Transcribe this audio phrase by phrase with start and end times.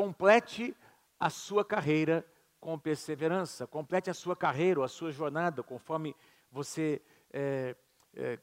[0.00, 0.74] complete
[1.18, 2.24] a sua carreira
[2.58, 6.16] com perseverança, complete a sua carreira, a sua jornada, conforme
[6.50, 7.76] você, é,
[8.14, 8.38] é,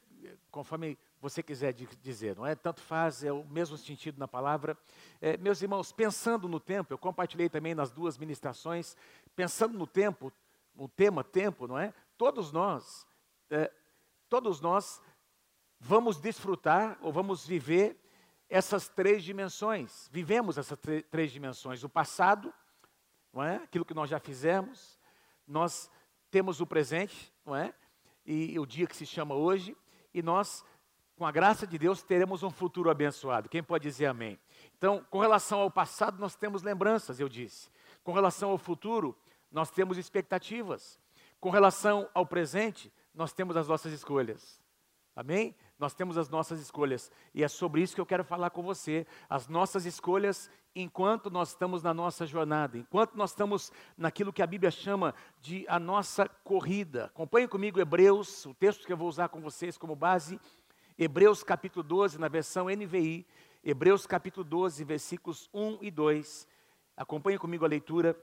[0.51, 2.54] conforme você quiser dizer, não é?
[2.54, 4.78] Tanto faz, é o mesmo sentido na palavra.
[5.20, 8.96] É, meus irmãos, pensando no tempo, eu compartilhei também nas duas ministrações,
[9.36, 10.32] pensando no tempo,
[10.76, 11.92] o tema tempo, não é?
[12.20, 13.08] Todos nós,
[13.50, 13.71] é,
[14.30, 15.02] todos nós
[15.80, 18.00] vamos desfrutar ou vamos viver
[18.50, 20.09] essas três dimensões.
[20.11, 20.77] Vivemos essas
[21.09, 22.54] três dimensões: o passado,
[23.34, 23.57] não é?
[23.57, 25.00] Aquilo que nós já fizemos.
[25.47, 25.89] Nós
[26.29, 27.73] temos o presente, não é?
[28.25, 29.75] E o dia que se chama hoje,
[30.14, 30.65] e nós
[31.18, 33.50] com a graça de Deus, teremos um futuro abençoado.
[33.50, 34.39] Quem pode dizer amém?
[34.78, 37.72] Então, com relação ao passado, nós temos lembranças, eu disse.
[38.03, 39.17] Com relação ao futuro,
[39.52, 41.00] nós temos expectativas.
[41.39, 44.61] Com relação ao presente, nós temos as nossas escolhas.
[45.16, 45.56] Amém?
[45.80, 47.11] Nós temos as nossas escolhas.
[47.33, 49.05] E é sobre isso que eu quero falar com você.
[49.30, 54.47] As nossas escolhas enquanto nós estamos na nossa jornada, enquanto nós estamos naquilo que a
[54.47, 57.06] Bíblia chama de a nossa corrida.
[57.06, 60.39] Acompanhe comigo Hebreus, o texto que eu vou usar com vocês como base.
[60.97, 63.25] Hebreus capítulo 12, na versão NVI,
[63.64, 66.47] Hebreus capítulo 12, versículos 1 e 2.
[66.95, 68.16] Acompanhe comigo a leitura.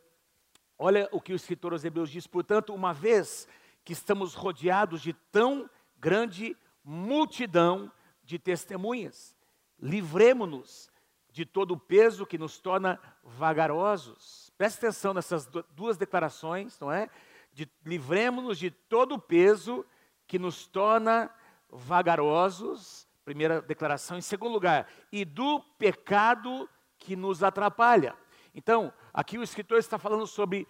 [0.79, 3.49] Olha o que o escritor aos Hebreus diz: Portanto, uma vez
[3.85, 5.69] que estamos rodeados de tão
[5.99, 7.91] grande multidão
[8.23, 9.35] de testemunhas,
[9.81, 10.91] livremos-nos
[11.31, 14.53] de todo o peso que nos torna vagarosos.
[14.57, 17.11] Preste atenção nessas duas declarações, não é?
[17.53, 19.85] De, livremos-nos de todo o peso
[20.27, 21.31] que nos torna
[21.69, 24.17] vagarosos, primeira declaração.
[24.17, 26.69] Em segundo lugar, e do pecado
[26.99, 28.17] que nos atrapalha.
[28.55, 30.69] Então, aqui o escritor está falando sobre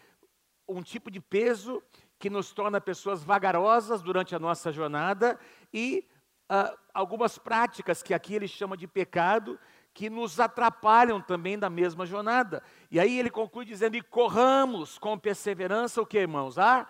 [0.67, 1.83] um tipo de peso
[2.25, 5.39] que nos torna pessoas vagarosas durante a nossa jornada
[5.71, 6.09] e
[6.51, 9.61] uh, algumas práticas que aqui ele chama de pecado
[9.93, 12.63] que nos atrapalham também da mesma jornada.
[12.91, 16.57] E aí ele conclui dizendo: e corramos com perseverança o que, irmãos?
[16.57, 16.87] A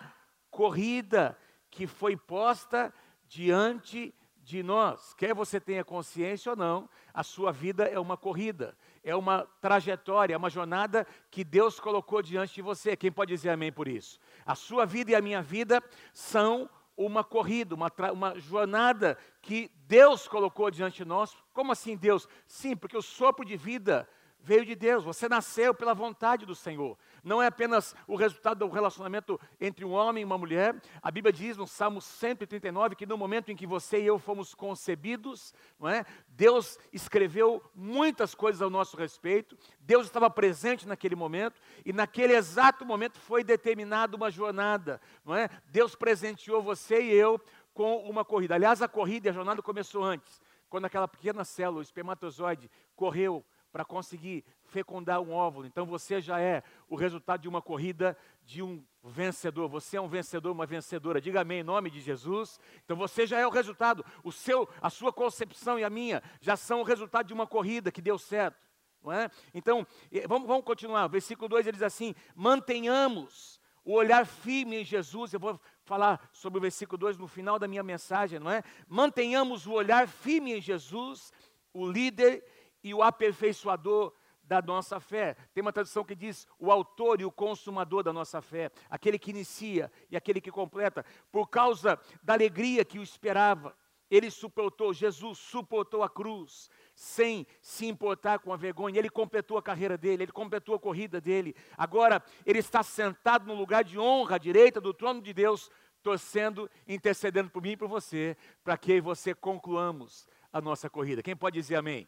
[0.49, 1.37] corrida
[1.69, 2.93] que foi posta
[3.27, 5.13] diante de nós.
[5.15, 10.33] Quer você tenha consciência ou não, a sua vida é uma corrida, é uma trajetória,
[10.33, 12.95] é uma jornada que Deus colocou diante de você.
[12.95, 14.17] Quem pode dizer amém por isso?
[14.45, 15.83] A sua vida e a minha vida
[16.13, 21.35] são uma corrida, uma, uma jornada que Deus colocou diante de nós.
[21.53, 22.27] Como assim Deus?
[22.47, 24.07] Sim, porque o sopro de vida
[24.45, 26.95] veio de Deus, você nasceu pela vontade do Senhor.
[27.23, 30.79] Não é apenas o resultado do relacionamento entre um homem e uma mulher.
[31.01, 34.53] A Bíblia diz no Salmo 139 que no momento em que você e eu fomos
[34.53, 36.05] concebidos, não é?
[36.27, 39.57] Deus escreveu muitas coisas ao nosso respeito.
[39.79, 45.49] Deus estava presente naquele momento e naquele exato momento foi determinada uma jornada, não é?
[45.65, 47.41] Deus presenteou você e eu
[47.73, 48.53] com uma corrida.
[48.53, 50.39] Aliás, a corrida e a jornada começou antes,
[50.69, 53.43] quando aquela pequena célula, o espermatozoide, correu
[53.75, 55.65] para conseguir fecundar um óvulo.
[55.65, 59.67] Então você já é o resultado de uma corrida de um vencedor.
[59.67, 61.19] Você é um vencedor, uma vencedora.
[61.19, 62.57] Diga amém em nome de Jesus.
[62.85, 64.05] Então você já é o resultado.
[64.23, 67.91] O seu, a sua concepção e a minha já são o resultado de uma corrida
[67.91, 68.65] que deu certo.
[69.03, 69.29] Não é?
[69.53, 69.85] Então,
[70.25, 71.09] vamos, vamos continuar.
[71.09, 75.33] Versículo 2 ele diz assim: mantenhamos o olhar firme em Jesus.
[75.33, 78.63] Eu vou falar sobre o versículo 2 no final da minha mensagem, não é?
[78.87, 81.33] Mantenhamos o olhar firme em Jesus,
[81.73, 82.41] o líder
[82.85, 84.13] e o aperfeiçoador
[84.43, 85.35] da nossa fé.
[85.55, 89.31] Tem uma tradução que diz o autor e o consumador da nossa fé, aquele que
[89.31, 93.75] inicia e aquele que completa, por causa da alegria que o esperava.
[94.07, 98.99] Ele suportou, Jesus suportou a cruz, sem se importar com a vergonha.
[98.99, 101.55] Ele completou a carreira dele, ele completou a corrida dele.
[101.75, 105.71] Agora, ele está sentado no lugar de honra, à direita do trono de Deus,
[106.03, 111.23] torcendo, intercedendo por mim e por você, para que você concluamos a nossa corrida.
[111.23, 112.07] Quem pode dizer amém?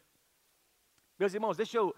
[1.18, 1.92] Meus irmãos, deixa eu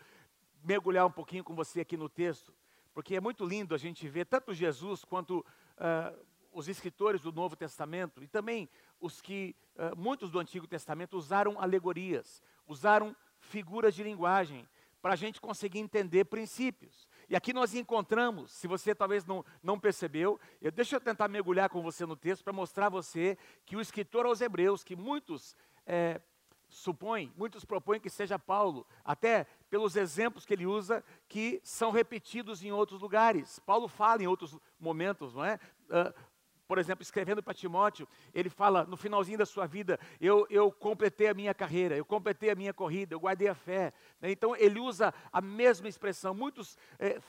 [0.65, 2.55] mergulhar um pouquinho com você aqui no texto,
[2.95, 7.55] porque é muito lindo a gente ver tanto Jesus quanto uh, os escritores do Novo
[7.55, 8.67] Testamento e também
[8.99, 14.67] os que, uh, muitos do Antigo Testamento, usaram alegorias, usaram figuras de linguagem
[15.03, 17.07] para a gente conseguir entender princípios.
[17.29, 21.69] E aqui nós encontramos, se você talvez não, não percebeu, eu, deixa eu tentar mergulhar
[21.69, 23.37] com você no texto para mostrar a você
[23.67, 25.55] que o escritor aos Hebreus, que muitos
[25.87, 26.23] é,
[26.71, 32.63] supõe, muitos propõem que seja Paulo, até pelos exemplos que ele usa, que são repetidos
[32.65, 33.59] em outros lugares.
[33.59, 35.59] Paulo fala em outros momentos, não é?
[35.89, 36.31] Uh,
[36.71, 41.27] por exemplo, escrevendo para Timóteo, ele fala no finalzinho da sua vida: eu, eu completei
[41.27, 43.93] a minha carreira, eu completei a minha corrida, eu guardei a fé.
[44.21, 44.31] Né?
[44.31, 46.33] Então, ele usa a mesma expressão.
[46.33, 47.21] Muitos é,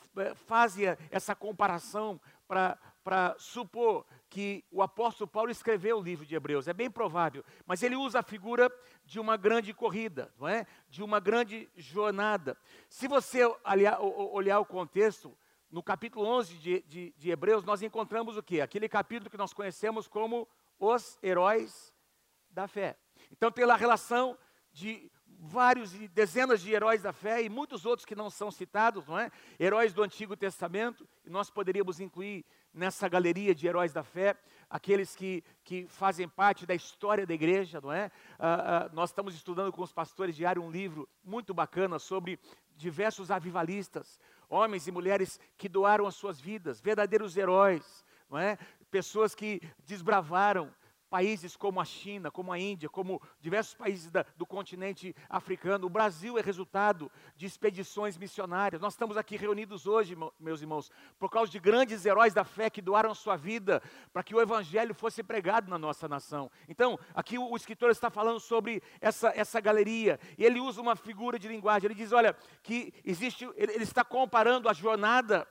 [0.45, 6.73] fazem essa comparação para supor que o apóstolo Paulo escreveu o livro de Hebreus, é
[6.73, 8.71] bem provável, mas ele usa a figura
[9.03, 10.65] de uma grande corrida, não é?
[10.89, 12.57] De uma grande jornada.
[12.87, 13.41] Se você
[14.31, 15.37] olhar o contexto,
[15.69, 18.61] no capítulo 11 de, de, de Hebreus, nós encontramos o quê?
[18.61, 20.47] Aquele capítulo que nós conhecemos como
[20.79, 21.93] os heróis
[22.49, 22.97] da fé.
[23.33, 24.37] Então, pela relação
[24.71, 25.10] de
[25.43, 29.17] vários e dezenas de heróis da fé e muitos outros que não são citados, não
[29.17, 29.31] é?
[29.59, 34.37] Heróis do Antigo Testamento, e nós poderíamos incluir nessa galeria de heróis da fé
[34.69, 38.11] aqueles que, que fazem parte da história da igreja, não é?
[38.37, 42.39] Ah, ah, nós estamos estudando com os pastores diário um livro muito bacana sobre
[42.77, 48.59] diversos avivalistas, homens e mulheres que doaram as suas vidas, verdadeiros heróis, não é?
[48.91, 50.71] Pessoas que desbravaram
[51.11, 55.85] países como a China, como a Índia, como diversos países da, do continente africano.
[55.85, 58.81] O Brasil é resultado de expedições missionárias.
[58.81, 62.81] Nós estamos aqui reunidos hoje, meus irmãos, por causa de grandes heróis da fé que
[62.81, 66.49] doaram sua vida para que o evangelho fosse pregado na nossa nação.
[66.69, 70.95] Então, aqui o, o escritor está falando sobre essa, essa galeria, e ele usa uma
[70.95, 71.87] figura de linguagem.
[71.87, 72.33] Ele diz: olha,
[72.63, 75.45] que existe, ele, ele está comparando a jornada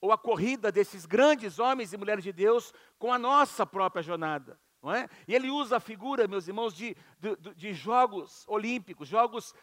[0.00, 4.56] ou a corrida desses grandes homens e mulheres de Deus com a nossa própria jornada.
[4.82, 5.08] Não é?
[5.28, 9.54] E ele usa a figura, meus irmãos, de, de, de jogos olímpicos, jogos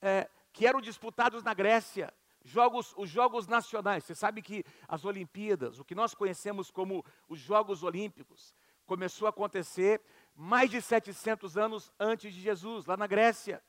[0.00, 2.12] é, que eram disputados na Grécia,
[2.44, 4.04] jogos, os jogos nacionais.
[4.04, 8.54] Você sabe que as Olimpíadas, o que nós conhecemos como os Jogos Olímpicos,
[8.84, 10.02] começou a acontecer
[10.34, 13.62] mais de 700 anos antes de Jesus, lá na Grécia,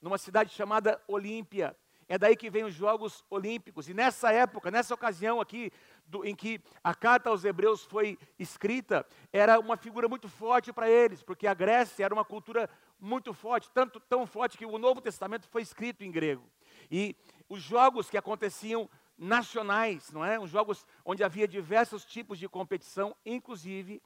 [0.00, 1.76] numa cidade chamada Olímpia.
[2.12, 3.88] É daí que vem os Jogos Olímpicos.
[3.88, 5.72] E nessa época, nessa ocasião aqui,
[6.04, 10.90] do, em que a carta aos Hebreus foi escrita, era uma figura muito forte para
[10.90, 12.68] eles, porque a Grécia era uma cultura
[13.00, 16.44] muito forte, tanto tão forte que o Novo Testamento foi escrito em grego.
[16.90, 17.16] E
[17.48, 20.38] os jogos que aconteciam nacionais, não é?
[20.38, 24.02] Os jogos onde havia diversos tipos de competição, inclusive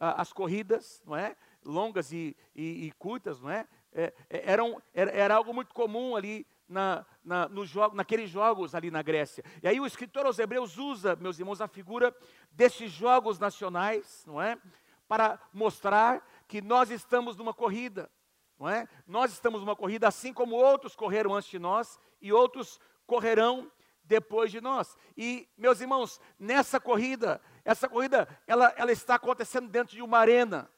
[0.00, 1.36] as corridas, não é?
[1.62, 3.68] Longas e, e, e curtas, não é?
[3.92, 8.74] é, é eram, era, era algo muito comum ali na, na, no jogo, naqueles jogos
[8.74, 9.44] ali na Grécia.
[9.62, 12.14] E aí o escritor aos Hebreus usa, meus irmãos, a figura
[12.50, 14.58] desses jogos nacionais, não é?
[15.06, 18.10] Para mostrar que nós estamos numa corrida,
[18.58, 18.88] não é?
[19.06, 23.70] Nós estamos numa corrida assim como outros correram antes de nós e outros correrão
[24.02, 24.96] depois de nós.
[25.16, 30.70] E, meus irmãos, nessa corrida, essa corrida, ela, ela está acontecendo dentro de uma arena.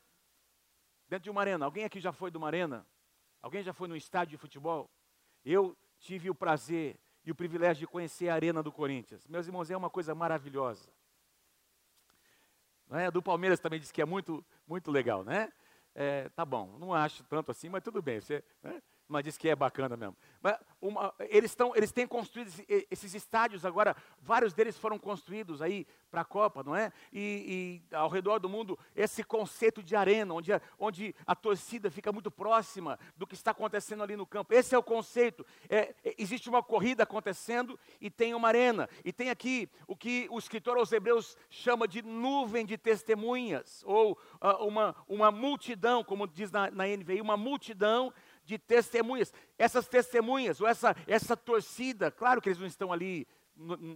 [1.08, 1.64] Dentro de uma arena.
[1.64, 2.87] Alguém aqui já foi de uma arena?
[3.41, 4.91] Alguém já foi no estádio de futebol?
[5.44, 9.27] Eu tive o prazer e o privilégio de conhecer a Arena do Corinthians.
[9.27, 10.87] Meus irmãos, é uma coisa maravilhosa.
[12.87, 13.11] Não é?
[13.11, 15.51] Do Palmeiras também disse que é muito, muito legal, né?
[15.95, 18.21] É, tá bom, não acho tanto assim, mas tudo bem.
[18.21, 18.83] Você, né?
[19.09, 20.17] Mas diz que é bacana mesmo.
[20.81, 22.51] Uma, eles, estão, eles têm construído
[22.91, 26.93] esses estádios agora, vários deles foram construídos aí para a Copa, não é?
[27.12, 31.91] E, e, ao redor do mundo, esse conceito de arena, onde a, onde a torcida
[31.91, 34.53] fica muito próxima do que está acontecendo ali no campo.
[34.55, 35.45] Esse é o conceito.
[35.69, 38.89] É, é, existe uma corrida acontecendo e tem uma arena.
[39.05, 44.19] E tem aqui o que o escritor aos Hebreus chama de nuvem de testemunhas, ou
[44.41, 48.12] uh, uma, uma multidão, como diz na, na NVI, uma multidão
[48.44, 49.32] de testemunhas.
[49.58, 53.26] Essas testemunhas, ou essa, essa torcida, claro que eles não estão ali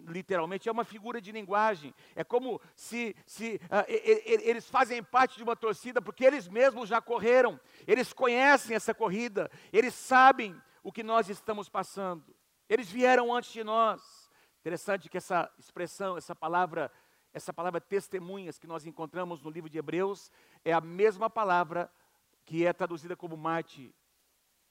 [0.06, 1.94] literalmente, é uma figura de linguagem.
[2.14, 7.00] É como se, se uh, eles fazem parte de uma torcida porque eles mesmos já
[7.00, 12.24] correram, eles conhecem essa corrida, eles sabem o que nós estamos passando.
[12.68, 14.30] Eles vieram antes de nós.
[14.60, 16.90] Interessante que essa expressão, essa palavra,
[17.32, 20.30] essa palavra testemunhas que nós encontramos no livro de Hebreus
[20.64, 21.90] é a mesma palavra
[22.44, 23.94] que é traduzida como Marte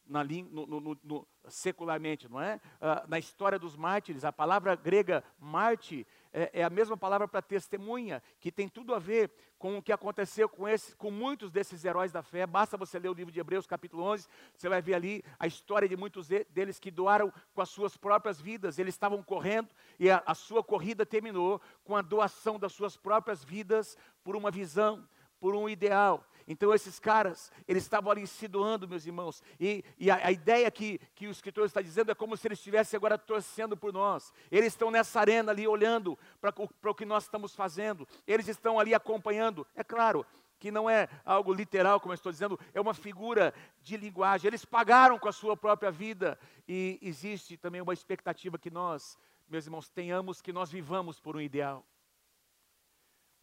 [0.07, 2.59] na, no, no, no, secularmente, não é?
[2.75, 7.41] Uh, na história dos mártires, a palavra grega marte é, é a mesma palavra para
[7.41, 11.83] testemunha, que tem tudo a ver com o que aconteceu com, esse, com muitos desses
[11.83, 12.45] heróis da fé.
[12.45, 15.89] Basta você ler o livro de Hebreus, capítulo 11, você vai ver ali a história
[15.89, 18.77] de muitos de, deles que doaram com as suas próprias vidas.
[18.77, 23.43] Eles estavam correndo e a, a sua corrida terminou com a doação das suas próprias
[23.43, 25.07] vidas por uma visão,
[25.39, 26.23] por um ideal.
[26.47, 29.43] Então esses caras, eles estavam ali se doando, meus irmãos.
[29.59, 32.57] E, e a, a, ideia que, que o escritor está dizendo é como se eles
[32.57, 34.33] estivessem agora torcendo por nós.
[34.49, 36.53] Eles estão nessa arena ali olhando para
[36.89, 38.07] o que nós estamos fazendo.
[38.25, 39.67] Eles estão ali acompanhando.
[39.75, 40.25] É claro
[40.57, 44.47] que não é algo literal, como eu estou dizendo, é uma figura de linguagem.
[44.47, 46.39] Eles pagaram com a sua própria vida.
[46.65, 49.17] E existe também uma expectativa que nós,
[49.49, 51.85] meus irmãos, tenhamos, que nós vivamos por um ideal.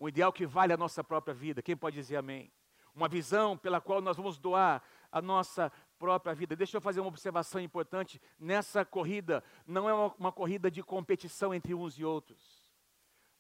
[0.01, 1.63] Um ideal que vale a nossa própria vida.
[1.63, 2.51] Quem pode dizer amém?
[2.95, 6.55] Uma visão pela qual nós vamos doar a nossa própria vida.
[6.55, 8.21] Deixa eu fazer uma observação importante.
[8.39, 12.65] Nessa corrida, não é uma, uma corrida de competição entre uns e outros.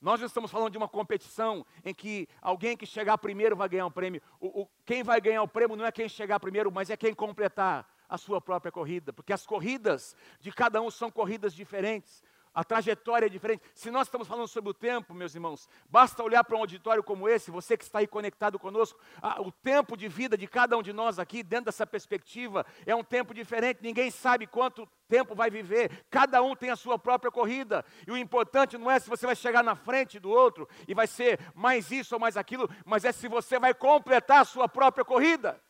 [0.00, 3.86] Nós não estamos falando de uma competição em que alguém que chegar primeiro vai ganhar
[3.86, 4.20] um prêmio.
[4.38, 7.14] O, o, quem vai ganhar o prêmio não é quem chegar primeiro, mas é quem
[7.14, 9.12] completar a sua própria corrida.
[9.12, 12.22] Porque as corridas de cada um são corridas diferentes
[12.54, 13.62] a trajetória é diferente.
[13.74, 17.28] Se nós estamos falando sobre o tempo, meus irmãos, basta olhar para um auditório como
[17.28, 20.82] esse, você que está aí conectado conosco, a, o tempo de vida de cada um
[20.82, 25.50] de nós aqui, dentro dessa perspectiva, é um tempo diferente, ninguém sabe quanto tempo vai
[25.50, 29.26] viver, cada um tem a sua própria corrida, e o importante não é se você
[29.26, 33.04] vai chegar na frente do outro e vai ser mais isso ou mais aquilo, mas
[33.04, 35.60] é se você vai completar a sua própria corrida.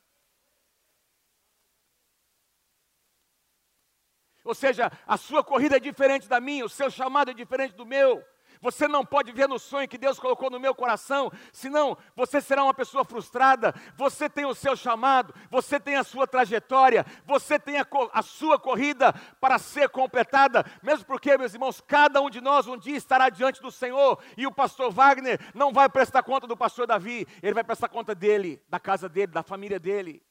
[4.45, 7.87] Ou seja, a sua corrida é diferente da minha, o seu chamado é diferente do
[7.87, 8.23] meu.
[8.65, 12.65] Você não pode ver no sonho que Deus colocou no meu coração, senão você será
[12.65, 13.75] uma pessoa frustrada.
[13.95, 18.59] Você tem o seu chamado, você tem a sua trajetória, você tem a, a, sua
[18.59, 20.65] corrida para ser completada.
[20.83, 24.47] Mesmo porque, meus irmãos, cada um de nós um dia estará diante do Senhor e
[24.47, 28.63] o pastor Wagner não vai prestar conta do pastor Davi, ele vai prestar conta dele,
[28.71, 30.23] da casa dele, da família dele.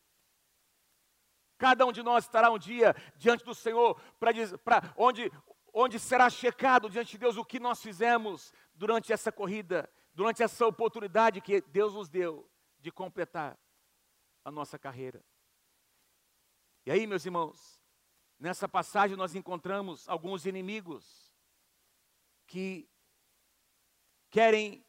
[1.63, 3.98] Cada um de nós estará um dia diante do Senhor,
[4.65, 5.32] para onde,
[5.74, 10.67] onde será checado diante de Deus o que nós fizemos durante essa corrida, durante essa
[10.67, 12.51] oportunidade que Deus nos deu
[12.82, 13.58] de completar
[14.43, 15.24] a nossa carreira.
[16.86, 17.82] E aí, meus irmãos,
[18.38, 21.34] nessa passagem nós encontramos alguns inimigos
[22.46, 22.89] que
[24.29, 24.86] querem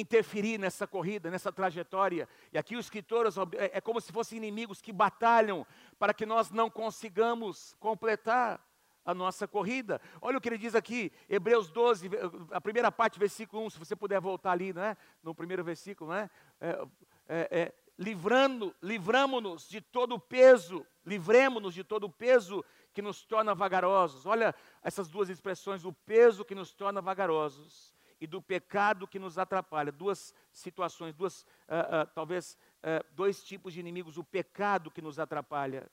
[0.00, 2.28] interferir nessa corrida, nessa trajetória.
[2.52, 5.66] E aqui os escritores é, é como se fossem inimigos que batalham
[5.98, 8.64] para que nós não consigamos completar
[9.04, 10.00] a nossa corrida.
[10.20, 12.10] Olha o que ele diz aqui, Hebreus 12,
[12.50, 14.96] a primeira parte, versículo 1, se você puder voltar ali, não é?
[15.22, 16.30] no primeiro versículo, não é?
[16.60, 16.88] é,
[17.28, 23.54] é, livrando, livramo-nos de todo o peso, livremos-nos de todo o peso que nos torna
[23.54, 24.26] vagarosos.
[24.26, 29.38] Olha essas duas expressões, o peso que nos torna vagarosos e do pecado que nos
[29.38, 29.92] atrapalha.
[29.92, 35.18] Duas situações, duas, uh, uh, talvez uh, dois tipos de inimigos: o pecado que nos
[35.18, 35.90] atrapalha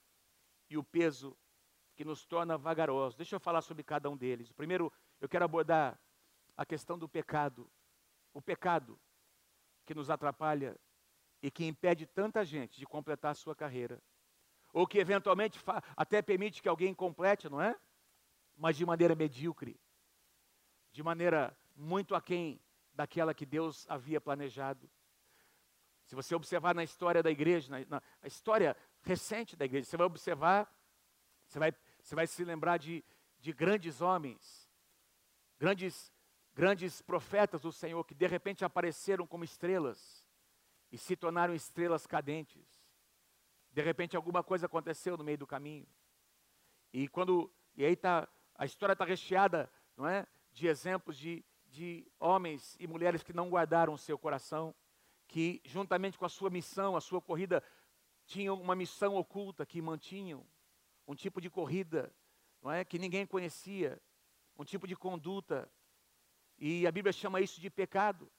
[0.70, 1.38] e o peso
[1.96, 3.16] que nos torna vagarosos.
[3.16, 4.52] Deixa eu falar sobre cada um deles.
[4.52, 6.00] Primeiro, eu quero abordar
[6.58, 7.70] a questão do pecado.
[8.34, 9.00] O pecado
[9.86, 10.80] que nos atrapalha
[11.42, 14.02] e que impede tanta gente de completar a sua carreira.
[14.72, 15.60] Ou que eventualmente
[15.96, 17.78] até permite que alguém complete, não é?
[18.56, 19.80] Mas de maneira medíocre,
[20.92, 22.60] de maneira muito aquém
[22.94, 24.90] daquela que Deus havia planejado.
[26.06, 30.06] Se você observar na história da igreja, na, na história recente da igreja, você vai
[30.06, 30.72] observar,
[31.48, 33.04] você vai, você vai se lembrar de,
[33.40, 34.70] de grandes homens,
[35.58, 36.12] grandes,
[36.54, 40.28] grandes profetas do Senhor que de repente apareceram como estrelas
[40.92, 42.84] e se tornaram estrelas cadentes.
[43.72, 45.88] De repente alguma coisa aconteceu no meio do caminho.
[46.92, 52.06] E quando e aí tá a história está recheada, não é, de exemplos de de
[52.20, 54.76] homens e mulheres que não guardaram o seu coração,
[55.28, 57.64] que juntamente com a sua missão, a sua corrida,
[58.28, 60.46] tinham uma missão oculta que mantinham
[61.08, 62.14] um tipo de corrida,
[62.62, 64.00] não é, que ninguém conhecia,
[64.56, 65.68] um tipo de conduta.
[66.60, 68.32] E a Bíblia chama isso de pecado.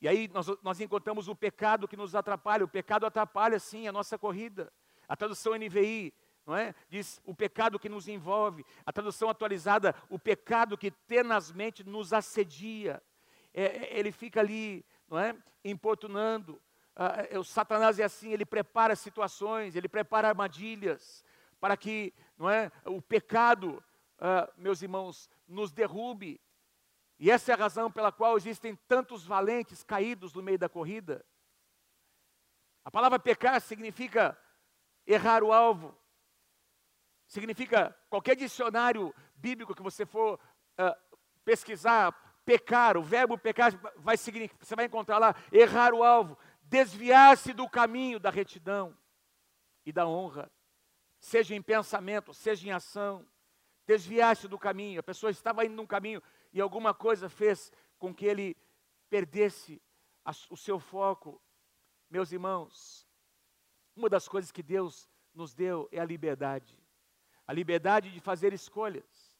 [0.00, 2.64] E aí nós, nós encontramos o pecado que nos atrapalha.
[2.64, 4.72] O pecado atrapalha sim a nossa corrida.
[5.06, 6.14] A tradução NVI
[6.46, 6.74] não é?
[6.88, 8.64] Diz o pecado que nos envolve.
[8.86, 13.02] A tradução atualizada, o pecado que tenazmente nos assedia.
[13.52, 15.36] É, é ele fica ali, não é?
[15.64, 16.62] Importunando.
[16.94, 21.24] Ah, é, o Satanás é assim, ele prepara situações, ele prepara armadilhas
[21.60, 22.70] para que, não é?
[22.84, 23.82] O pecado,
[24.20, 26.40] ah, meus irmãos, nos derrube.
[27.18, 31.24] E essa é a razão pela qual existem tantos valentes caídos no meio da corrida.
[32.84, 34.38] A palavra pecar significa
[35.04, 35.96] errar o alvo,
[37.26, 40.38] Significa, qualquer dicionário bíblico que você for
[40.78, 42.12] uh, pesquisar,
[42.44, 47.68] pecar, o verbo pecar, vai significar, você vai encontrar lá, errar o alvo, desviar-se do
[47.68, 48.96] caminho da retidão
[49.84, 50.50] e da honra,
[51.18, 53.26] seja em pensamento, seja em ação,
[53.86, 55.00] desviar-se do caminho.
[55.00, 58.56] A pessoa estava indo num caminho e alguma coisa fez com que ele
[59.10, 59.82] perdesse
[60.24, 61.42] a, o seu foco.
[62.08, 63.08] Meus irmãos,
[63.96, 66.85] uma das coisas que Deus nos deu é a liberdade
[67.46, 69.36] a liberdade de fazer escolhas.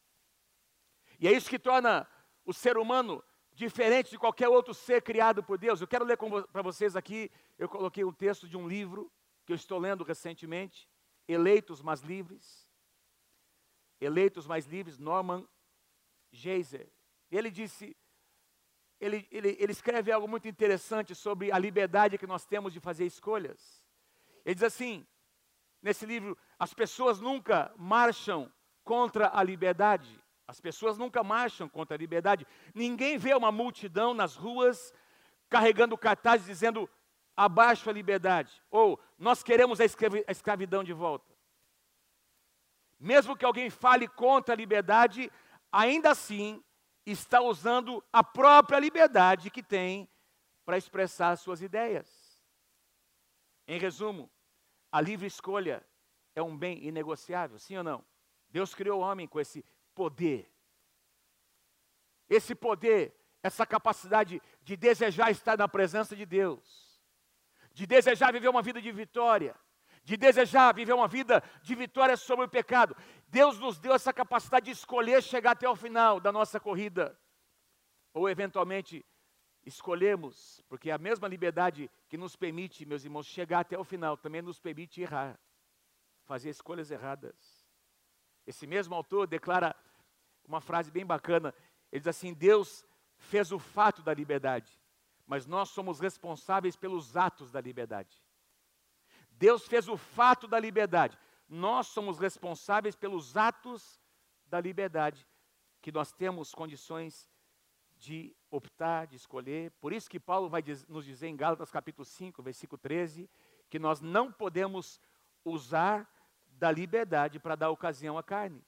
[1.18, 2.08] E é isso que torna
[2.44, 3.22] o ser humano
[3.52, 5.80] diferente de qualquer outro ser criado por Deus.
[5.80, 6.18] Eu quero ler
[6.52, 9.10] para vocês aqui, eu coloquei um texto de um livro
[9.44, 10.88] que eu estou lendo recentemente,
[11.26, 12.70] Eleitos mais Livres.
[14.00, 15.48] Eleitos mais Livres, Norman
[16.30, 16.92] Geiser.
[17.30, 17.96] Ele disse,
[19.00, 23.06] ele, ele, ele escreve algo muito interessante sobre a liberdade que nós temos de fazer
[23.06, 23.82] escolhas.
[24.44, 25.06] Ele diz assim,
[25.83, 28.52] nesse livro, as pessoas nunca marcham
[28.85, 32.47] contra a liberdade, As pessoas nunca marcham contra a liberdade.
[32.73, 34.95] Ninguém vê uma multidão nas ruas
[35.49, 36.88] carregando cartazes dizendo
[37.37, 41.35] abaixo a liberdade, ou nós queremos a escravidão de volta.
[42.99, 45.30] Mesmo que alguém fale contra a liberdade,
[45.71, 46.64] ainda assim
[47.04, 50.09] está usando a própria liberdade que tem
[50.64, 52.42] para expressar suas ideias.
[53.68, 54.30] Em resumo,
[54.96, 55.84] a livre escolha
[56.34, 58.04] é um bem inegociável, sim ou não?
[58.48, 60.50] Deus criou o homem com esse poder.
[62.28, 66.86] Esse poder, essa capacidade de desejar estar na presença de Deus
[67.76, 69.54] de desejar viver uma vida de vitória,
[70.02, 72.96] de desejar viver uma vida de vitória sobre o pecado.
[73.28, 77.20] Deus nos deu essa capacidade de escolher chegar até o final da nossa corrida,
[78.14, 79.04] ou eventualmente
[79.66, 84.40] escolhemos, porque a mesma liberdade que nos permite, meus irmãos, chegar até o final, também
[84.40, 85.38] nos permite errar,
[86.25, 87.66] fazer escolhas erradas.
[88.46, 89.76] Esse mesmo autor declara
[90.46, 91.52] uma frase bem bacana,
[91.92, 92.87] ele diz assim: Deus
[93.18, 94.80] fez o fato da liberdade
[95.26, 98.23] mas nós somos responsáveis pelos atos da liberdade.
[99.32, 101.18] Deus fez o fato da liberdade,
[101.49, 104.00] nós somos responsáveis pelos atos
[104.46, 105.26] da liberdade,
[105.82, 107.28] que nós temos condições
[107.99, 109.70] de optar, de escolher.
[109.80, 113.28] Por isso que Paulo vai nos dizer em Gálatas capítulo 5, versículo 13,
[113.68, 115.00] que nós não podemos
[115.44, 116.08] usar
[116.46, 118.64] da liberdade para dar ocasião à carne.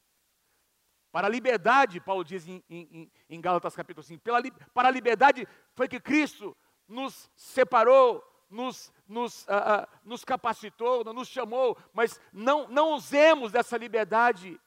[1.11, 4.40] Para a liberdade, Paulo diz em, em, em Gálatas capítulo 5, pela,
[4.75, 11.28] para a liberdade foi que Cristo nos separou, nos, nos, uh, uh, nos capacitou, nos
[11.28, 14.61] chamou, mas não, não usemos dessa liberdade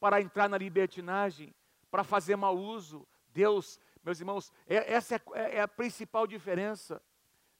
[0.00, 1.54] para entrar na libertinagem,
[1.90, 3.06] para fazer mau uso.
[3.30, 3.78] Deus,
[4.08, 7.02] meus irmãos, é, essa é, é, é a principal diferença.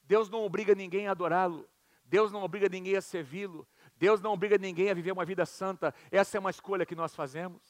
[0.05, 1.69] Deus não obriga ninguém a adorá-lo,
[2.05, 5.95] Deus não obriga ninguém a servi-lo, Deus não obriga ninguém a viver uma vida santa.
[6.11, 7.63] Essa é uma escolha que nós fazemos.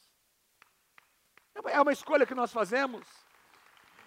[1.64, 3.04] É uma escolha que nós fazemos.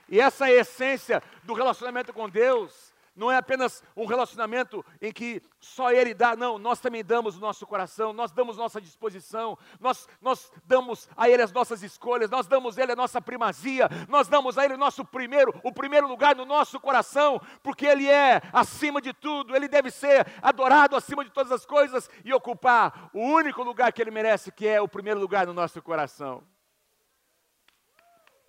[0.08, 2.90] E essa é a essência do relacionamento com Deus.
[3.15, 7.39] Não é apenas um relacionamento em que só Ele dá, não, nós também damos o
[7.39, 12.48] nosso coração, nós damos nossa disposição, nós, nós damos a Ele as nossas escolhas, nós
[12.48, 16.08] damos a Ele a nossa primazia, nós damos a Ele o nosso primeiro, o primeiro
[16.08, 21.24] lugar no nosso coração, porque Ele é acima de tudo, Ele deve ser adorado acima
[21.24, 24.88] de todas as coisas e ocupar o único lugar que Ele merece, que é o
[24.88, 26.44] primeiro lugar no nosso coração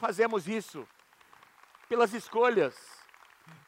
[0.03, 0.85] fazemos isso
[1.89, 3.02] pelas escolhas.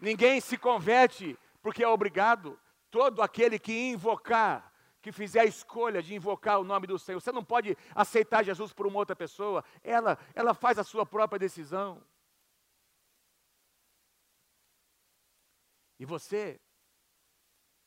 [0.01, 2.59] Ninguém se converte porque é obrigado.
[2.91, 7.33] Todo aquele que invocar, que fizer a escolha de invocar o nome do Senhor, você
[7.33, 12.03] não pode aceitar Jesus por uma outra pessoa, ela, ela faz a sua própria decisão.
[15.99, 16.61] E você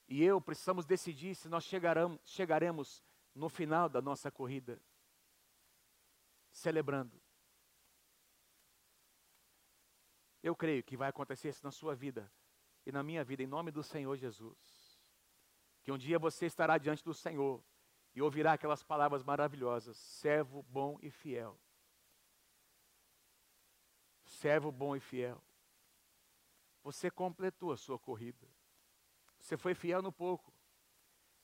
[0.08, 3.04] e eu precisamos decidir se nós chegaremos, chegaremos
[3.36, 4.82] no final da nossa corrida,
[6.52, 7.22] celebrando
[10.42, 12.32] Eu creio que vai acontecer isso na sua vida
[12.86, 15.00] e na minha vida, em nome do Senhor Jesus.
[15.84, 17.64] Que um dia você estará diante do Senhor
[18.14, 21.60] e ouvirá aquelas palavras maravilhosas: servo bom e fiel.
[24.26, 25.42] Servo bom e fiel.
[26.84, 28.48] Você completou a sua corrida.
[29.40, 30.54] Você foi fiel no pouco.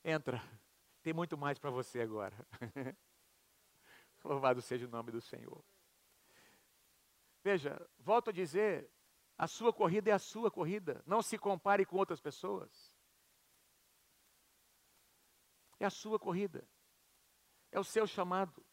[0.04, 0.42] Entra.
[1.02, 2.36] Tem muito mais para você agora.
[4.24, 5.64] Louvado seja o nome do Senhor.
[7.44, 8.90] Veja, volto a dizer,
[9.38, 11.04] a sua corrida é a sua corrida.
[11.06, 12.94] Não se compare com outras pessoas.
[15.80, 16.66] É a sua corrida.
[17.72, 18.66] É o seu chamado.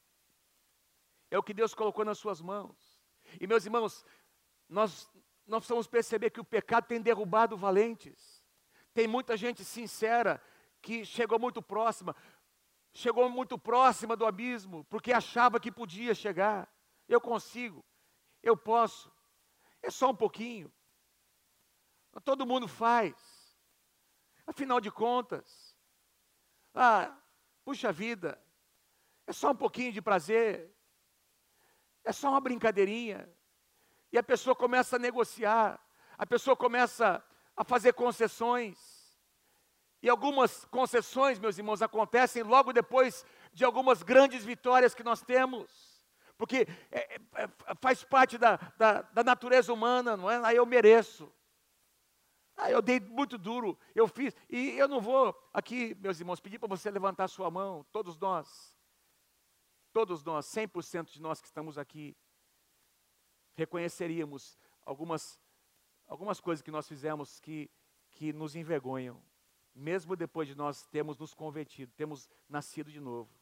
[1.30, 3.00] É o que Deus colocou nas suas mãos.
[3.40, 4.04] E meus irmãos,
[4.68, 5.10] nós,
[5.46, 8.44] nós precisamos perceber que o pecado tem derrubado valentes.
[8.94, 10.40] Tem muita gente sincera
[10.80, 12.14] que chegou muito próxima,
[12.92, 16.72] chegou muito próxima do abismo, porque achava que podia chegar.
[17.08, 17.84] Eu consigo.
[18.42, 19.12] Eu posso.
[19.82, 20.72] É só um pouquinho.
[22.24, 23.14] Todo mundo faz.
[24.46, 25.76] Afinal de contas,
[26.74, 27.16] ah,
[27.64, 28.40] puxa vida,
[29.26, 30.74] é só um pouquinho de prazer.
[32.04, 33.28] É só uma brincadeirinha.
[34.12, 35.80] E a pessoa começa a negociar,
[36.18, 37.24] a pessoa começa
[37.56, 38.76] a fazer concessões.
[40.02, 45.89] E algumas concessões, meus irmãos, acontecem logo depois de algumas grandes vitórias que nós temos
[46.40, 50.42] porque é, é, é, faz parte da, da, da, natureza humana, não é?
[50.42, 51.30] Aí eu mereço.
[52.56, 56.58] Aí eu dei muito duro, eu fiz, e eu não vou aqui, meus irmãos, pedir
[56.58, 58.74] para você levantar sua mão, todos nós,
[59.92, 62.16] todos nós, 100% de nós que estamos aqui,
[63.54, 65.38] reconheceríamos algumas,
[66.06, 67.70] algumas coisas que nós fizemos que,
[68.12, 69.22] que nos envergonham,
[69.74, 73.39] mesmo depois de nós termos nos convertido, termos nascido de novo.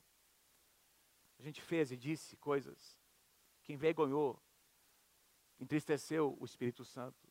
[1.39, 2.99] A gente fez e disse coisas
[3.63, 4.41] que envergonhou,
[5.61, 7.29] entristeceu o Espírito Santo.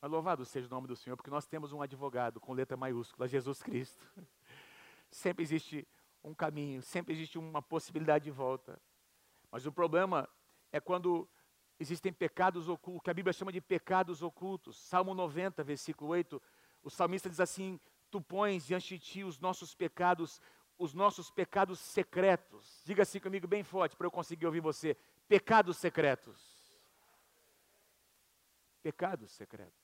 [0.00, 3.26] Mas louvado seja o nome do Senhor, porque nós temos um advogado com letra maiúscula,
[3.26, 4.06] Jesus Cristo.
[5.10, 5.86] Sempre existe
[6.22, 8.78] um caminho, sempre existe uma possibilidade de volta.
[9.50, 10.28] Mas o problema
[10.70, 11.28] é quando
[11.78, 14.76] existem pecados ocultos, que a Bíblia chama de pecados ocultos.
[14.76, 16.42] Salmo 90, versículo 8,
[16.82, 20.40] o salmista diz assim: Tu pões diante de ti os nossos pecados,
[20.78, 22.80] os nossos pecados secretos.
[22.84, 24.96] Diga assim comigo bem forte para eu conseguir ouvir você.
[25.26, 26.40] Pecados secretos.
[28.82, 29.74] Pecados secretos.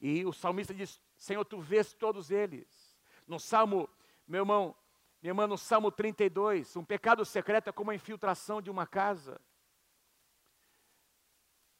[0.00, 2.96] E o salmista diz: Senhor, tu vês todos eles.
[3.26, 3.88] No Salmo,
[4.26, 4.74] meu irmão,
[5.20, 9.40] minha irmã, no Salmo 32, um pecado secreto é como a infiltração de uma casa.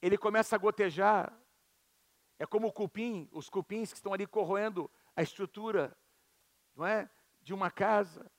[0.00, 1.36] Ele começa a gotejar,
[2.38, 5.96] é como o cupim, os cupins que estão ali corroendo a estrutura,
[6.76, 7.08] não é,
[7.42, 8.30] de uma casa.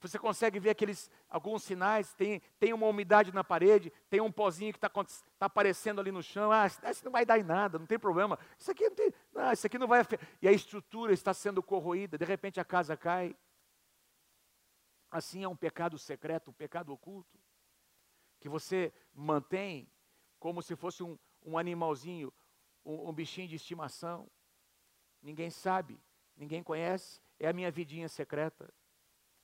[0.00, 4.72] Você consegue ver aqueles alguns sinais, tem, tem uma umidade na parede, tem um pozinho
[4.72, 6.50] que está tá aparecendo ali no chão.
[6.50, 8.38] Ah, isso não vai dar em nada, não tem problema.
[8.58, 10.00] Isso aqui não tem, não, isso aqui não vai.
[10.40, 13.36] E a estrutura está sendo corroída, de repente a casa cai.
[15.10, 17.38] Assim é um pecado secreto, um pecado oculto,
[18.38, 19.90] que você mantém
[20.38, 22.32] como se fosse um, um animalzinho,
[22.84, 24.30] um, um bichinho de estimação.
[25.20, 26.00] Ninguém sabe,
[26.40, 28.72] ninguém conhece, é a minha vidinha secreta.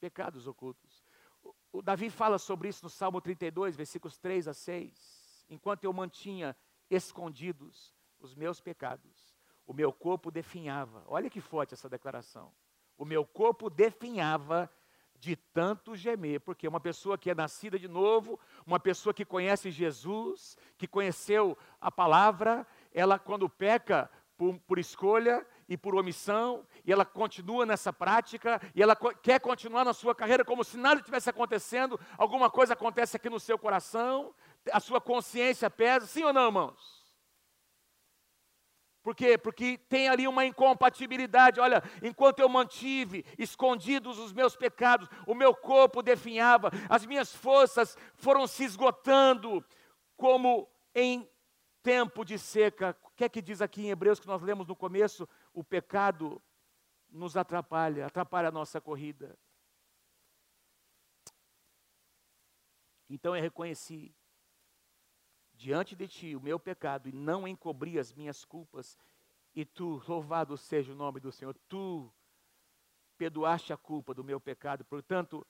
[0.01, 1.05] Pecados ocultos.
[1.73, 5.47] O, Davi fala sobre isso no Salmo 32, versículos 3 a 6.
[5.49, 6.57] Enquanto eu mantinha
[6.91, 11.05] escondidos os meus pecados, o meu corpo definhava.
[11.07, 12.53] Olha que forte essa declaração.
[12.97, 14.71] O meu corpo definhava
[15.19, 19.71] de tanto gemer, porque uma pessoa que é nascida de novo, uma pessoa que conhece
[19.71, 26.93] Jesus, que conheceu a palavra, ela quando peca por, por escolha e por omissão, e
[26.93, 31.29] ela continua nessa prática, e ela quer continuar na sua carreira como se nada estivesse
[31.29, 34.33] acontecendo, alguma coisa acontece aqui no seu coração,
[34.73, 37.05] a sua consciência pesa, sim ou não, irmãos?
[39.03, 39.39] Por quê?
[39.39, 41.61] Porque tem ali uma incompatibilidade.
[41.61, 47.97] Olha, enquanto eu mantive escondidos os meus pecados, o meu corpo definhava, as minhas forças
[48.17, 49.65] foram se esgotando,
[50.17, 51.29] como em
[51.85, 52.97] tempo de seca.
[53.05, 55.29] O que é que diz aqui em Hebreus que nós lemos no começo?
[55.55, 56.43] O pecado
[57.17, 59.37] nos atrapalha, atrapalha a nossa corrida.
[63.09, 64.15] Então eu reconheci
[65.55, 68.99] diante de ti o meu pecado e não encobri as minhas culpas.
[69.55, 72.13] E tu, louvado seja o nome do Senhor, tu
[73.17, 74.85] perdoaste a culpa do meu pecado.
[74.85, 75.47] Portanto,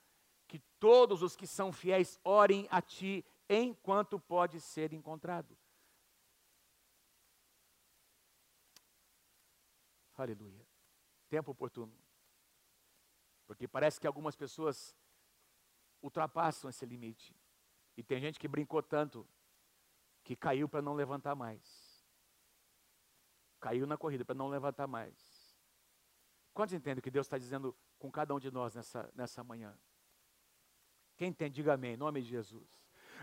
[0.47, 5.57] que todos os que são fiéis orem a ti enquanto pode ser encontrado.
[10.15, 10.66] Aleluia.
[11.29, 11.93] Tempo oportuno.
[13.45, 14.95] Porque parece que algumas pessoas
[16.01, 17.35] ultrapassam esse limite.
[17.95, 19.27] E tem gente que brincou tanto
[20.23, 22.05] que caiu para não levantar mais.
[23.59, 25.57] Caiu na corrida para não levantar mais.
[26.53, 29.77] Quantos entendem o que Deus está dizendo com cada um de nós nessa, nessa manhã?
[31.15, 32.67] Quem entende, diga amém, em nome de Jesus.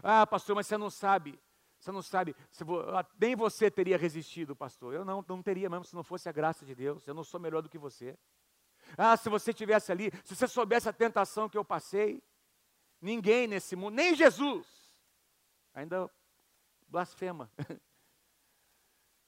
[0.03, 1.41] Ah, pastor, mas você não sabe.
[1.85, 4.95] Você não sabe, se vou, ah, nem você teria resistido, pastor.
[4.95, 7.07] Eu não, não teria mesmo se não fosse a graça de Deus.
[7.07, 8.19] Eu não sou melhor do que você.
[8.97, 12.23] Ah, se você estivesse ali, se você soubesse a tentação que eu passei,
[13.03, 14.67] ninguém nesse mundo, nem Jesus,
[15.75, 16.11] ainda
[16.89, 17.51] blasfema.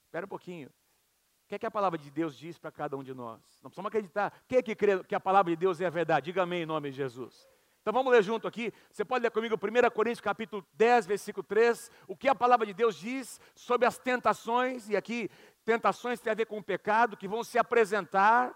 [0.05, 0.69] Espera um pouquinho.
[0.69, 3.39] O que é que a palavra de Deus diz para cada um de nós?
[3.61, 4.33] Não precisamos acreditar.
[4.47, 6.25] Quem é que crê que a palavra de Deus é a verdade?
[6.25, 7.47] Diga amém em nome de Jesus.
[7.87, 8.73] Então vamos ler junto aqui.
[8.91, 11.89] Você pode ler comigo 1 Coríntios capítulo 10, versículo 3.
[12.05, 14.89] O que a palavra de Deus diz sobre as tentações.
[14.89, 15.31] E aqui,
[15.63, 18.53] tentações tem a ver com o pecado, que vão se apresentar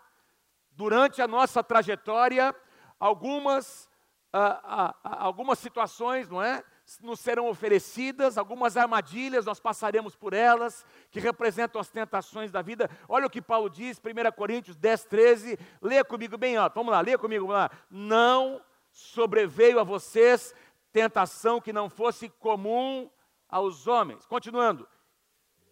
[0.72, 2.54] durante a nossa trajetória.
[3.00, 3.89] Algumas,
[4.34, 6.62] ah, ah, ah algumas situações, não é?
[7.02, 12.89] nos serão oferecidas, algumas armadilhas, nós passaremos por elas, que representam as tentações da vida.
[13.08, 17.00] Olha o que Paulo diz, 1 Coríntios 10, 13, leia comigo bem alto, vamos lá,
[17.00, 17.72] leia comigo, vamos lá.
[17.89, 20.54] Não sobreveio a vocês
[20.91, 23.10] tentação que não fosse comum
[23.49, 24.25] aos homens.
[24.25, 24.88] Continuando,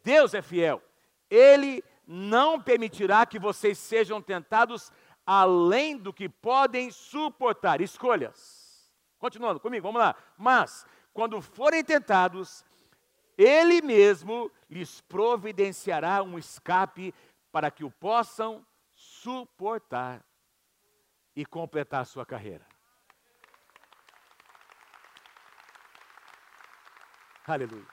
[0.03, 0.81] Deus é fiel,
[1.29, 4.91] Ele não permitirá que vocês sejam tentados
[5.25, 7.81] além do que podem suportar.
[7.81, 8.91] Escolhas.
[9.19, 10.15] Continuando comigo, vamos lá.
[10.37, 12.65] Mas quando forem tentados,
[13.37, 17.13] Ele mesmo lhes providenciará um escape
[17.51, 20.25] para que o possam suportar
[21.35, 22.68] e completar a sua carreira.
[27.51, 27.87] Aleluia.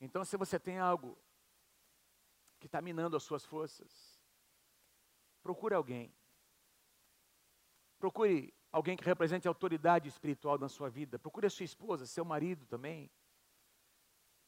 [0.00, 1.18] Então, se você tem algo
[2.58, 4.20] que está minando as suas forças,
[5.42, 6.14] procure alguém
[8.00, 11.18] Procure alguém que represente autoridade espiritual na sua vida.
[11.18, 13.10] Procure a sua esposa, seu marido também.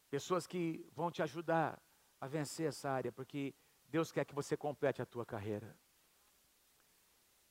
[0.08, 1.78] Pessoas que vão te ajudar
[2.18, 5.78] a vencer essa área, porque Deus quer que você complete a tua carreira.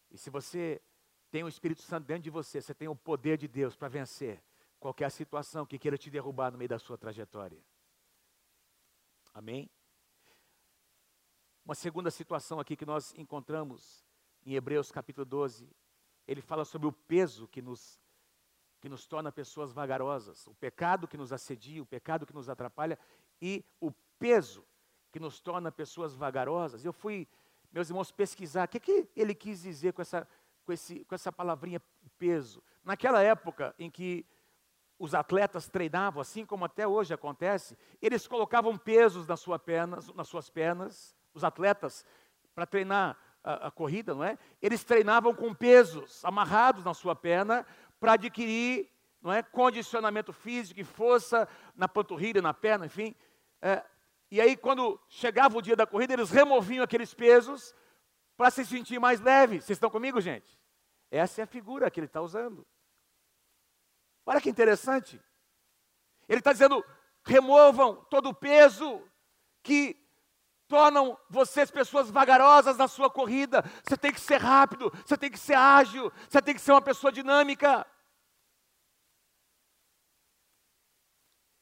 [0.10, 0.82] E se você
[1.32, 4.44] tem o Espírito Santo dentro de você, você tem o poder de Deus para vencer
[4.80, 7.58] qualquer situação que queira te derrubar no meio da sua trajetória.
[9.34, 9.70] Amém?
[11.64, 14.06] Uma segunda situação aqui que nós encontramos
[14.46, 15.70] em Hebreus capítulo 12,
[16.28, 18.02] ele fala sobre o peso que nos,
[18.82, 23.00] que nos torna pessoas vagarosas, o pecado que nos assedia, o pecado que nos atrapalha
[23.42, 24.66] e o peso
[25.12, 26.84] que nos torna pessoas vagarosas.
[26.84, 27.28] Eu fui,
[27.72, 30.28] meus irmãos, pesquisar o que, que ele quis dizer com essa,
[30.66, 31.82] com, esse, com essa palavrinha
[32.18, 32.64] peso.
[32.84, 34.26] Naquela época em que
[34.98, 39.26] os atletas treinavam, assim como até hoje acontece, eles colocavam pesos
[39.66, 42.06] pernas, nas suas pernas, os atletas,
[42.54, 44.38] para treinar a, a, corrida, não é?
[44.62, 47.66] Eles treinavam com pesos amarrados na sua perna
[48.00, 48.90] para adquirir
[49.22, 53.16] não é, condicionamento físico e força na panturrilha, na perna, enfim.
[53.62, 53.84] É,
[54.30, 57.76] e aí, quando chegava o dia da corrida, eles removiam aqueles pesos
[58.42, 59.62] para se sentir mais leve.
[59.62, 60.60] Vocês estão comigo, gente?
[61.12, 62.66] Essa é a figura que ele está usando.
[64.26, 65.22] Olha que interessante.
[66.28, 66.84] Ele está dizendo:
[67.24, 69.08] removam todo o peso
[69.62, 69.96] que
[70.68, 73.64] tornam vocês pessoas vagarosas na sua corrida.
[73.88, 76.82] Você tem que ser rápido, você tem que ser ágil, você tem que ser uma
[76.82, 77.86] pessoa dinâmica.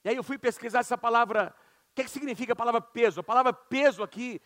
[0.06, 1.54] E aí eu fui pesquisar essa palavra
[1.92, 3.20] o que, que significa a palavra peso?
[3.20, 4.42] A palavra peso aqui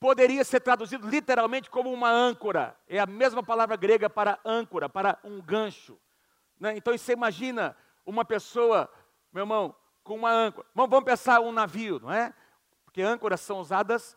[0.00, 2.76] poderia ser traduzido literalmente como uma âncora.
[2.86, 5.98] É a mesma palavra grega para âncora, para um gancho.
[6.58, 6.76] Né?
[6.76, 8.90] Então você imagina uma pessoa,
[9.32, 10.66] meu irmão, com uma âncora.
[10.74, 12.32] Vamos, vamos pensar um navio, não é?
[12.84, 14.16] Porque âncoras são usadas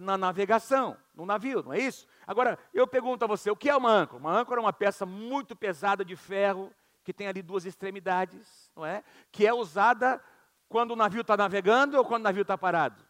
[0.00, 2.06] na navegação, no navio, não é isso?
[2.26, 4.20] Agora, eu pergunto a você, o que é uma âncora?
[4.20, 6.72] Uma âncora é uma peça muito pesada de ferro,
[7.04, 9.02] que tem ali duas extremidades, não é?
[9.30, 10.22] Que é usada
[10.68, 13.04] quando o navio está navegando ou quando o navio está parado?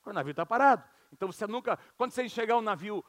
[0.00, 0.84] Quando o navio está parado.
[1.14, 3.04] Então você nunca, quando você enxergar um navio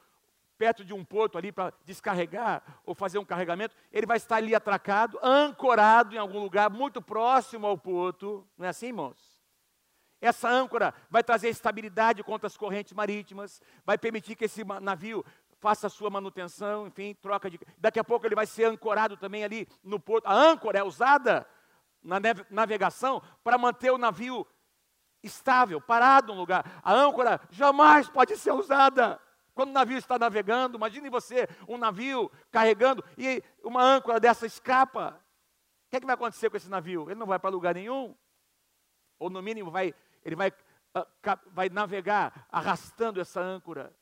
[0.56, 4.54] perto de um porto ali para descarregar ou fazer um carregamento, ele vai estar ali
[4.54, 8.46] atracado, ancorado em algum lugar muito próximo ao porto.
[8.56, 9.36] Não é assim, irmãos?
[10.20, 15.24] Essa âncora vai trazer estabilidade contra as correntes marítimas, vai permitir que esse navio
[15.58, 17.60] faça a sua manutenção, enfim, troca de.
[17.76, 20.26] Daqui a pouco ele vai ser ancorado também ali no porto.
[20.26, 21.46] A âncora é usada
[22.02, 22.16] na
[22.50, 24.46] navegação para manter o navio
[25.26, 26.80] estável, parado no lugar.
[26.82, 29.20] A âncora jamais pode ser usada
[29.54, 30.76] quando o navio está navegando.
[30.76, 35.18] Imagine você, um navio carregando e uma âncora dessa escapa.
[35.86, 37.08] O que, é que vai acontecer com esse navio?
[37.08, 38.14] Ele não vai para lugar nenhum.
[39.18, 41.06] Ou no mínimo vai, ele vai, uh,
[41.52, 43.95] vai navegar arrastando essa âncora.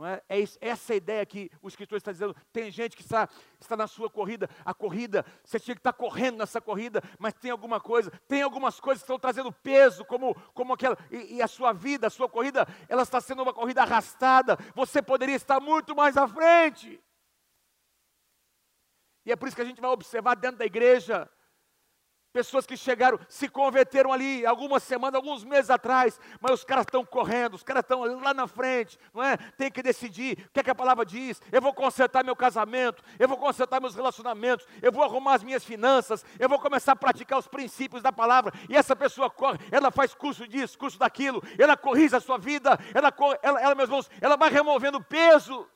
[0.00, 0.22] É?
[0.28, 2.34] é essa ideia que o escritor está dizendo.
[2.52, 3.28] Tem gente que está,
[3.60, 7.50] está na sua corrida, a corrida, você tinha que estar correndo nessa corrida, mas tem
[7.50, 11.48] alguma coisa, tem algumas coisas que estão trazendo peso, como, como aquela, e, e a
[11.48, 15.96] sua vida, a sua corrida, ela está sendo uma corrida arrastada, você poderia estar muito
[15.96, 17.02] mais à frente.
[19.26, 21.28] E é por isso que a gente vai observar dentro da igreja
[22.38, 27.04] Pessoas que chegaram, se converteram ali algumas semanas, alguns meses atrás, mas os caras estão
[27.04, 29.36] correndo, os caras estão lá na frente, não é?
[29.36, 31.42] Tem que decidir o que, é que a palavra diz.
[31.50, 35.64] Eu vou consertar meu casamento, eu vou consertar meus relacionamentos, eu vou arrumar as minhas
[35.64, 38.52] finanças, eu vou começar a praticar os princípios da palavra.
[38.68, 42.78] E essa pessoa corre, ela faz curso disso, curso daquilo, ela corrige a sua vida,
[42.94, 45.66] ela, ela, ela meus irmãos, ela vai removendo pesos.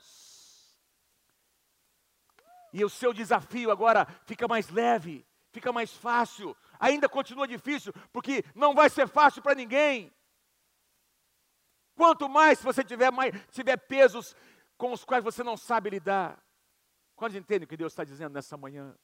[2.72, 6.57] E o seu desafio agora fica mais leve fica mais fácil.
[6.81, 10.12] Ainda continua difícil, porque não vai ser fácil para ninguém.
[11.95, 14.35] Quanto mais você tiver, mais, tiver pesos
[14.77, 16.43] com os quais você não sabe lidar.
[17.15, 18.97] Quantos entendem o que Deus está dizendo nessa manhã?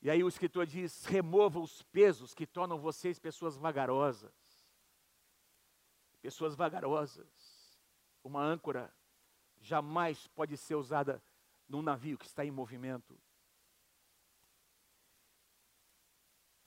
[0.00, 4.32] E aí o escritor diz: remova os pesos que tornam vocês pessoas vagarosas.
[6.22, 7.26] Pessoas vagarosas.
[8.22, 8.92] Uma âncora
[9.60, 11.22] jamais pode ser usada
[11.68, 13.18] num navio que está em movimento.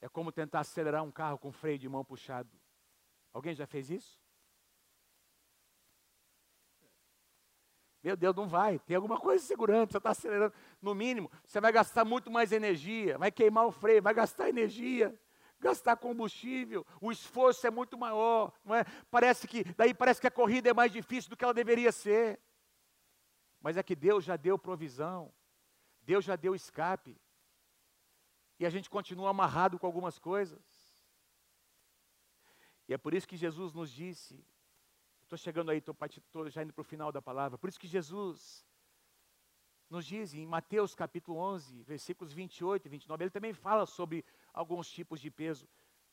[0.01, 2.49] É como tentar acelerar um carro com freio de mão puxado.
[3.33, 4.19] Alguém já fez isso?
[8.01, 8.79] Meu Deus, não vai.
[8.79, 10.53] Tem alguma coisa segurando, você está acelerando.
[10.81, 15.19] No mínimo, você vai gastar muito mais energia, vai queimar o freio, vai gastar energia,
[15.59, 16.85] gastar combustível.
[17.01, 18.85] O esforço é muito maior, não é?
[19.11, 22.39] Parece que daí parece que a corrida é mais difícil do que ela deveria ser.
[23.59, 25.33] Mas é que Deus já deu provisão.
[26.01, 27.19] Deus já deu escape
[28.59, 30.59] e a gente continua amarrado com algumas coisas.
[32.87, 34.43] E é por isso que Jesus nos disse,
[35.21, 38.65] estou chegando aí, estou já indo para o final da palavra, por isso que Jesus
[39.89, 44.89] nos diz em Mateus capítulo 11, versículos 28 e 29, ele também fala sobre alguns
[44.89, 45.67] tipos de peso.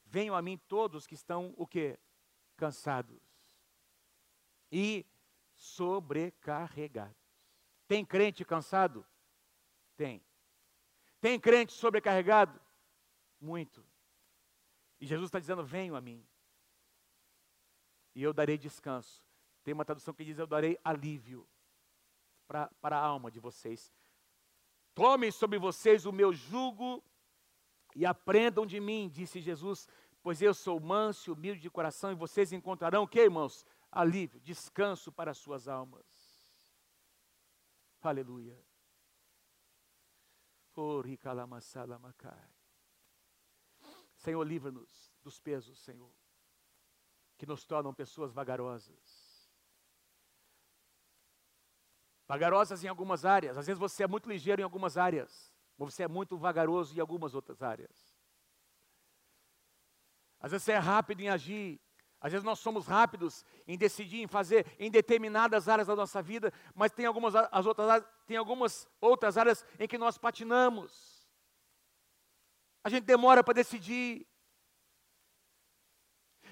[0.04, 1.98] Venham a mim todos que estão o quê?
[2.56, 3.20] Cansados
[4.70, 5.04] e
[5.54, 7.16] sobrecarregados.
[7.86, 9.06] Tem crente cansado?
[9.96, 10.25] Tem.
[11.26, 12.56] Tem crente sobrecarregado?
[13.40, 13.84] Muito.
[15.00, 16.24] E Jesus está dizendo: venham a mim.
[18.14, 19.26] E eu darei descanso.
[19.64, 21.44] Tem uma tradução que diz: eu darei alívio
[22.46, 23.92] para a alma de vocês.
[24.94, 27.02] Tomem sobre vocês o meu jugo
[27.96, 29.88] e aprendam de mim, disse Jesus,
[30.22, 33.66] pois eu sou manso e humilde de coração, e vocês encontrarão o que, irmãos?
[33.90, 36.06] Alívio, descanso para as suas almas.
[38.00, 38.65] Aleluia.
[44.16, 46.12] Senhor, livra-nos dos pesos, Senhor,
[47.36, 49.36] que nos tornam pessoas vagarosas
[52.26, 53.56] Vagarosas em algumas áreas.
[53.56, 55.54] Às vezes você é muito ligeiro em algumas áreas.
[55.78, 58.16] Ou você é muito vagaroso em algumas outras áreas.
[60.40, 61.80] Às vezes você é rápido em agir.
[62.20, 66.52] Às vezes nós somos rápidos em decidir, em fazer em determinadas áreas da nossa vida,
[66.74, 71.26] mas tem algumas, as outras, tem algumas outras áreas em que nós patinamos.
[72.82, 74.26] A gente demora para decidir.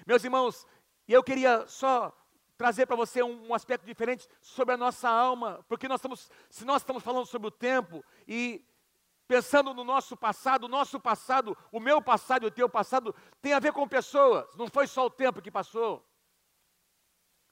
[0.05, 0.67] Meus irmãos,
[1.07, 2.15] e eu queria só
[2.57, 6.63] trazer para você um, um, aspecto diferente sobre a nossa alma, porque nós estamos, se
[6.63, 8.63] nós estamos falando sobre o tempo e
[9.27, 13.53] pensando no nosso passado, o nosso passado, o meu passado e o teu passado tem
[13.53, 16.05] a ver com pessoas, não foi só o tempo que passou.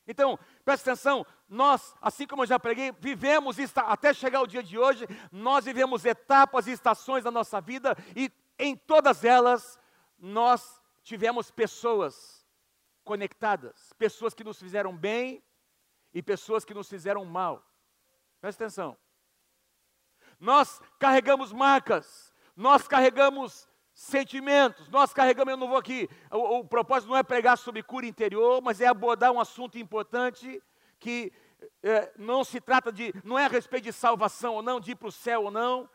[0.06, 4.78] Então, presta atenção, nós, assim como eu já preguei, vivemos até chegar o dia de
[4.78, 9.80] hoje, nós vivemos etapas e estações da nossa vida e em todas elas
[10.18, 12.46] nós tivemos pessoas
[13.04, 15.44] conectadas, pessoas que nos fizeram bem
[16.14, 17.66] e pessoas que nos fizeram mal.
[18.40, 18.98] Presta atenção.
[20.44, 27.08] Nós carregamos marcas, nós carregamos sentimentos, nós carregamos, eu não vou aqui, o, o propósito
[27.08, 30.62] não é pregar sobre cura interior, mas é abordar um assunto importante
[31.00, 31.32] que
[31.82, 34.96] é, não se trata de, não é a respeito de salvação ou não, de ir
[34.96, 35.90] para o céu ou não,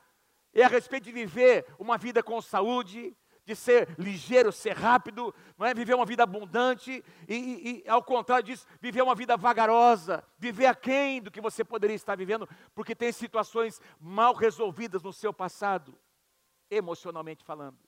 [0.54, 3.14] é a respeito de viver uma vida com saúde,
[3.48, 8.04] de ser ligeiro, ser rápido, não é viver uma vida abundante e, e, e, ao
[8.04, 12.94] contrário disso, viver uma vida vagarosa, viver aquém do que você poderia estar vivendo, porque
[12.94, 15.98] tem situações mal resolvidas no seu passado,
[16.70, 17.78] emocionalmente falando.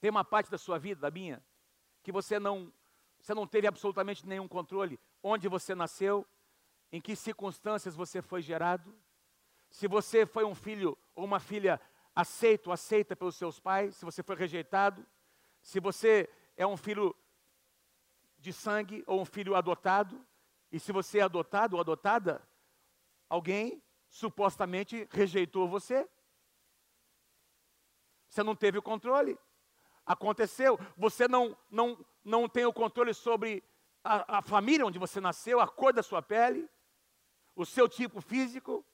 [0.00, 1.40] Tem uma parte da sua vida, da minha,
[2.02, 2.72] que você não,
[3.20, 6.26] você não teve absolutamente nenhum controle, onde você nasceu,
[6.90, 8.92] em que circunstâncias você foi gerado,
[9.70, 11.80] se você foi um filho ou uma filha
[12.14, 15.06] aceito aceita pelos seus pais, se você foi rejeitado,
[15.60, 17.14] se você é um filho
[18.38, 20.24] de sangue ou um filho adotado,
[20.70, 22.46] e se você é adotado ou adotada,
[23.28, 26.08] alguém supostamente rejeitou você.
[28.28, 29.38] Você não teve o controle.
[30.04, 30.78] Aconteceu.
[30.96, 33.62] Você não, não, não tem o controle sobre
[34.02, 36.68] a, a família onde você nasceu, a cor da sua pele,
[37.54, 38.84] o seu tipo físico.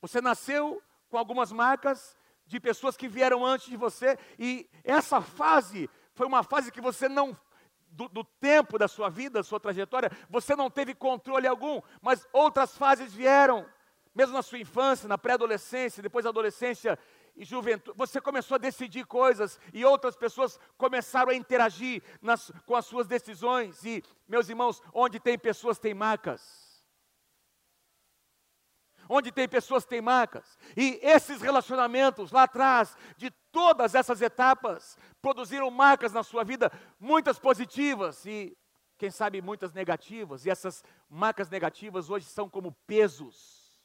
[0.00, 0.82] Você nasceu
[1.16, 2.14] com algumas marcas
[2.46, 7.08] de pessoas que vieram antes de você, e essa fase foi uma fase que você
[7.08, 7.34] não,
[7.88, 12.28] do, do, tempo da sua vida, da sua trajetória, você não teve controle algum, mas
[12.34, 13.66] outras fases vieram,
[14.14, 16.98] mesmo na sua infância, na pré-adolescência, depois da adolescência
[17.34, 22.76] e juventude, você começou a decidir coisas e outras pessoas começaram a interagir nas, com
[22.76, 26.65] as suas decisões, e, meus irmãos, onde tem pessoas, tem marcas
[29.08, 30.58] onde tem pessoas tem marcas.
[30.76, 37.38] E esses relacionamentos lá atrás, de todas essas etapas, produziram marcas na sua vida, muitas
[37.38, 38.56] positivas e,
[38.98, 40.44] quem sabe, muitas negativas.
[40.44, 43.80] E essas marcas negativas hoje são como pesos.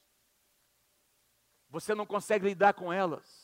[1.70, 3.41] Você não consegue lidar com elas.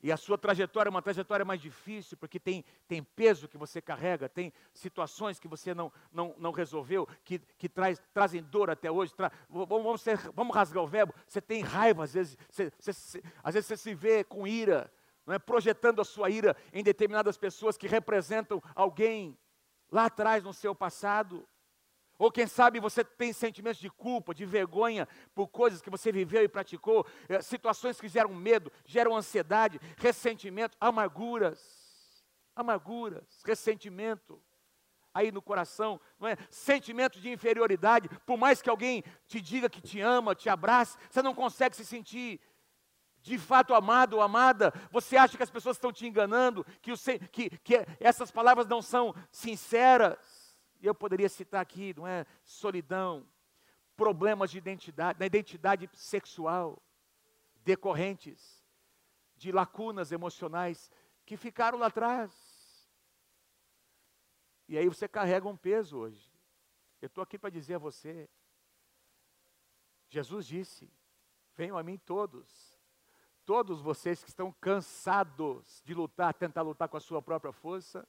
[0.00, 3.80] E a sua trajetória é uma trajetória mais difícil, porque tem, tem peso que você
[3.80, 8.90] carrega, tem situações que você não, não, não resolveu, que, que traz, trazem dor até
[8.90, 9.12] hoje.
[9.12, 9.32] Tra...
[9.48, 11.12] Vamos, ser, vamos rasgar o verbo.
[11.26, 14.92] Você tem raiva, às vezes, você, você, às vezes você se vê com ira,
[15.26, 15.38] não é?
[15.38, 19.36] projetando a sua ira em determinadas pessoas que representam alguém
[19.90, 21.46] lá atrás no seu passado.
[22.18, 26.42] Ou quem sabe você tem sentimentos de culpa, de vergonha por coisas que você viveu
[26.42, 31.78] e praticou, eh, situações que geram medo, geram ansiedade, ressentimento, amarguras.
[32.56, 34.42] Amarguras, ressentimento
[35.14, 36.36] aí no coração, não é?
[36.50, 41.22] Sentimento de inferioridade, por mais que alguém te diga que te ama, te abrace, você
[41.22, 42.40] não consegue se sentir
[43.20, 46.96] de fato amado ou amada, você acha que as pessoas estão te enganando, que, o,
[47.32, 50.18] que, que essas palavras não são sinceras.
[50.80, 52.24] E eu poderia citar aqui, não é?
[52.44, 53.26] Solidão,
[53.96, 56.80] problemas de identidade, na identidade sexual,
[57.64, 58.64] decorrentes
[59.36, 60.90] de lacunas emocionais
[61.26, 62.88] que ficaram lá atrás.
[64.68, 66.32] E aí você carrega um peso hoje.
[67.00, 68.28] Eu estou aqui para dizer a você:
[70.08, 70.90] Jesus disse:
[71.56, 72.78] Venham a mim todos,
[73.44, 78.06] todos vocês que estão cansados de lutar, tentar lutar com a sua própria força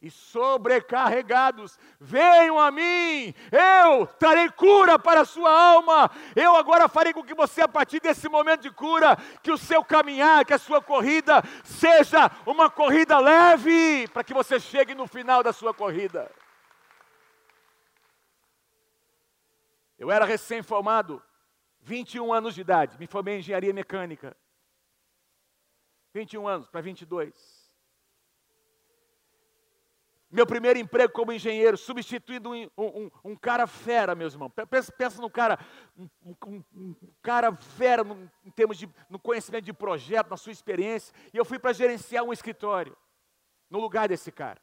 [0.00, 6.10] e sobrecarregados, venham a mim, eu trarei cura para a sua alma.
[6.36, 9.84] Eu agora farei com que você, a partir desse momento de cura, que o seu
[9.84, 15.42] caminhar, que a sua corrida seja uma corrida leve, para que você chegue no final
[15.42, 16.30] da sua corrida.
[19.98, 21.20] Eu era recém-formado,
[21.80, 24.36] 21 anos de idade, me formei em engenharia mecânica.
[26.14, 27.57] 21 anos para 22.
[30.30, 34.52] Meu primeiro emprego como engenheiro, substituindo um, um, um cara fera, meus irmãos.
[34.68, 35.58] Pensa, pensa no cara,
[35.96, 41.14] um, um cara fera no, em termos de no conhecimento de projeto, na sua experiência.
[41.32, 42.94] E eu fui para gerenciar um escritório,
[43.70, 44.60] no lugar desse cara.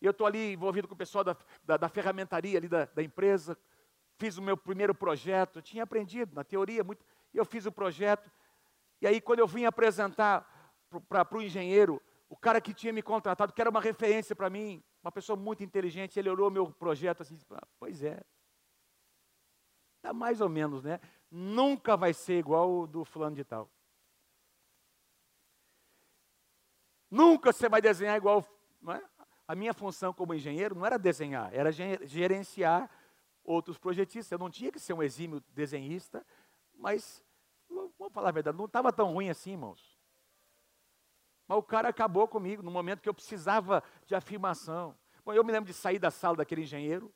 [0.00, 3.02] E eu estou ali envolvido com o pessoal da, da, da ferramentaria ali da, da,
[3.02, 3.56] empresa.
[4.16, 7.04] Fiz o meu primeiro projeto, eu tinha aprendido na teoria muito.
[7.34, 8.30] E eu fiz o projeto.
[9.02, 10.48] E aí, quando eu vim apresentar
[11.06, 12.00] para o engenheiro
[12.30, 15.64] o cara que tinha me contratado, que era uma referência para mim, uma pessoa muito
[15.64, 18.22] inteligente, ele olhou meu projeto assim, ah, pois é.
[19.96, 21.00] Está mais ou menos, né?
[21.28, 23.68] Nunca vai ser igual o do fulano de tal.
[27.10, 28.46] Nunca você vai desenhar igual.
[28.88, 29.02] É?
[29.48, 32.88] A minha função como engenheiro não era desenhar, era gerenciar
[33.42, 34.30] outros projetistas.
[34.30, 36.24] Eu não tinha que ser um exímio desenhista,
[36.74, 37.24] mas,
[37.68, 39.89] vamos falar a verdade, não estava tão ruim assim, irmãos.
[41.50, 44.96] Mas o cara acabou comigo no momento que eu precisava de afirmação.
[45.24, 47.12] Bom, eu me lembro de sair da sala daquele engenheiro.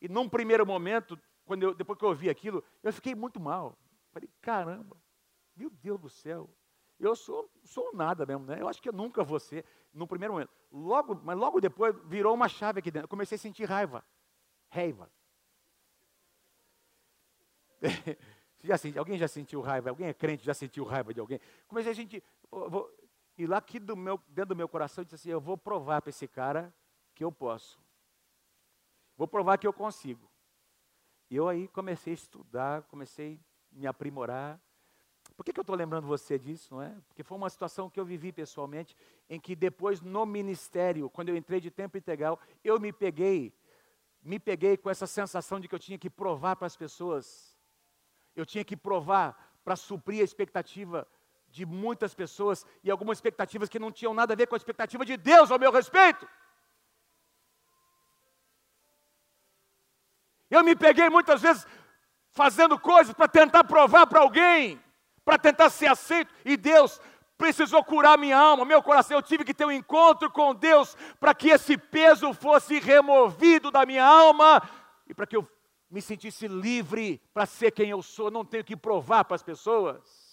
[0.00, 3.78] E num primeiro momento, quando eu, depois que eu ouvi aquilo, eu fiquei muito mal.
[4.12, 4.96] Falei, caramba,
[5.54, 6.48] meu Deus do céu.
[6.98, 8.62] Eu sou, sou nada mesmo, né?
[8.62, 10.50] Eu acho que eu nunca vou ser, no primeiro momento.
[10.72, 13.04] Logo, mas logo depois virou uma chave aqui dentro.
[13.04, 14.02] Eu comecei a sentir raiva.
[14.70, 15.12] Raiva.
[18.66, 19.90] Já senti, alguém já sentiu raiva?
[19.90, 21.40] Alguém é crente, já sentiu raiva de alguém?
[21.68, 22.22] Comecei a sentir.
[22.50, 22.90] Vou,
[23.36, 26.00] e lá aqui do meu, dentro do meu coração, eu disse assim: eu vou provar
[26.02, 26.74] para esse cara
[27.14, 27.80] que eu posso.
[29.16, 30.30] Vou provar que eu consigo.
[31.30, 33.40] E eu aí comecei a estudar, comecei
[33.72, 34.60] a me aprimorar.
[35.36, 36.94] Por que, que eu estou lembrando você disso, não é?
[37.08, 38.96] Porque foi uma situação que eu vivi pessoalmente,
[39.28, 43.52] em que depois no ministério, quando eu entrei de tempo integral, eu me peguei,
[44.22, 47.56] me peguei com essa sensação de que eu tinha que provar para as pessoas
[48.36, 51.08] eu tinha que provar para suprir a expectativa
[51.56, 55.06] de muitas pessoas e algumas expectativas que não tinham nada a ver com a expectativa
[55.06, 56.28] de Deus ao meu respeito.
[60.50, 61.66] Eu me peguei muitas vezes
[62.30, 64.78] fazendo coisas para tentar provar para alguém,
[65.24, 67.00] para tentar ser aceito, e Deus
[67.38, 69.16] precisou curar minha alma, meu coração.
[69.16, 73.86] Eu tive que ter um encontro com Deus para que esse peso fosse removido da
[73.86, 74.62] minha alma
[75.06, 75.48] e para que eu
[75.90, 80.25] me sentisse livre para ser quem eu sou, não tenho que provar para as pessoas.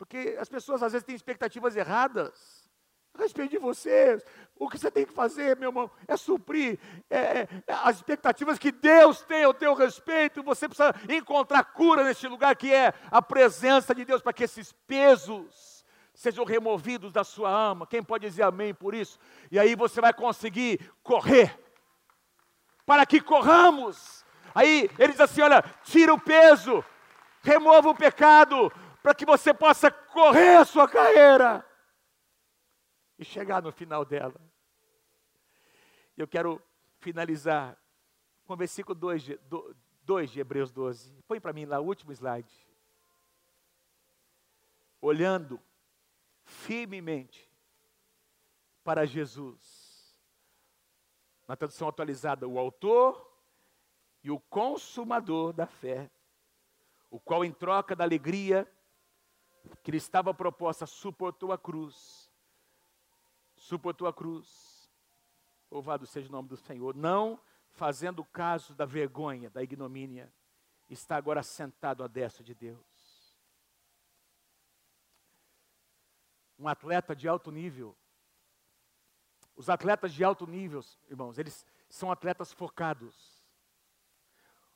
[0.00, 2.66] Porque as pessoas às vezes têm expectativas erradas
[3.12, 4.16] a respeito de você.
[4.56, 6.78] O que você tem que fazer, meu irmão, é suprir
[7.10, 10.42] é, é, as expectativas que Deus tem ao teu respeito.
[10.42, 14.72] Você precisa encontrar cura neste lugar que é a presença de Deus, para que esses
[14.72, 15.84] pesos
[16.14, 17.86] sejam removidos da sua alma.
[17.86, 19.18] Quem pode dizer amém por isso?
[19.50, 21.60] E aí você vai conseguir correr
[22.86, 24.24] para que corramos.
[24.54, 26.82] Aí ele diz assim: olha, tira o peso,
[27.42, 28.72] remova o pecado,
[29.02, 31.66] para que você possa correr a sua carreira
[33.18, 34.40] e chegar no final dela.
[36.16, 36.62] Eu quero
[36.98, 37.78] finalizar
[38.44, 39.40] com o versículo 2 de,
[40.02, 41.22] 2 de Hebreus 12.
[41.28, 42.50] Põe para mim lá o último slide.
[45.00, 45.60] Olhando
[46.44, 47.50] firmemente
[48.82, 49.80] para Jesus
[51.46, 53.28] na tradução atualizada, o autor
[54.22, 56.10] e o consumador da fé,
[57.10, 58.70] o qual, em troca da alegria
[59.82, 62.30] que lhe estava proposta, suportou a cruz.
[63.56, 64.90] Suportou a cruz.
[65.70, 66.94] Louvado seja o nome do Senhor.
[66.94, 67.40] Não
[67.70, 70.32] fazendo caso da vergonha, da ignomínia,
[70.88, 72.80] está agora sentado à destra de Deus.
[76.58, 77.96] Um atleta de alto nível
[79.60, 83.39] os atletas de alto nível, irmãos, eles são atletas focados.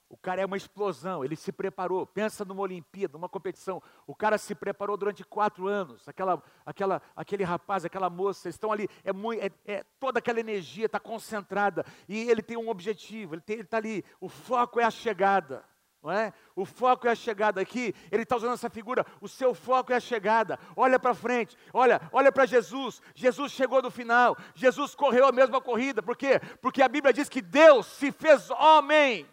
[0.08, 2.06] O cara é uma explosão, ele se preparou.
[2.06, 3.82] Pensa numa Olimpíada, numa competição.
[4.06, 6.08] O cara se preparou durante quatro anos.
[6.08, 8.88] Aquela, aquela, aquele rapaz, aquela moça, estão ali.
[9.02, 11.84] É, muito, é, é toda aquela energia está concentrada.
[12.08, 14.04] E ele tem um objetivo, ele está ali.
[14.20, 15.64] O foco é a chegada.
[16.06, 16.34] É?
[16.54, 17.94] O foco é a chegada aqui.
[18.12, 19.06] Ele está usando essa figura.
[19.22, 20.58] O seu foco é a chegada.
[20.76, 21.56] Olha para frente.
[21.72, 23.00] Olha, olha para Jesus.
[23.14, 24.36] Jesus chegou no final.
[24.54, 26.02] Jesus correu a mesma corrida.
[26.02, 26.40] Por quê?
[26.60, 29.26] Porque a Bíblia diz que Deus se fez homem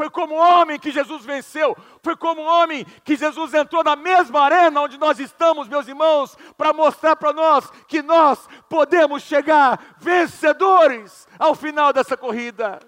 [0.00, 1.76] foi como homem que Jesus venceu.
[2.02, 6.72] Foi como homem que Jesus entrou na mesma arena onde nós estamos, meus irmãos, para
[6.72, 12.80] mostrar para nós que nós podemos chegar vencedores ao final dessa corrida.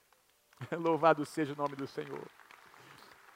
[0.70, 2.28] Louvado seja o nome do Senhor.